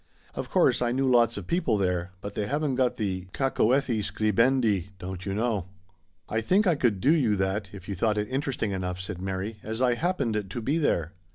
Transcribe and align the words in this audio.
Of 0.33 0.49
course 0.49 0.81
I 0.81 0.91
knew 0.91 1.05
lots 1.07 1.37
of 1.37 1.45
people 1.45 1.77
there, 1.77 2.11
but 2.21 2.33
they 2.33 2.47
haven't 2.47 2.73
got 2.73 2.95
the 2.95 3.27
cacoethes 3.33 4.07
scribendi} 4.11 4.87
don't 4.97 5.27
you 5.27 5.35
know." 5.35 5.67
"I 6.27 6.41
think 6.41 6.65
I 6.65 6.73
could 6.73 6.99
do 6.99 7.11
you 7.13 7.35
that, 7.35 7.69
if 7.71 7.87
you 7.87 7.93
thought 7.93 8.17
it 8.17 8.27
interesting 8.27 8.71
enough," 8.71 8.99
said 8.99 9.21
Mary," 9.21 9.57
as 9.63 9.79
I 9.79 9.93
happened 9.93 10.49
to 10.49 10.59
be 10.59 10.79
there." 10.79 11.13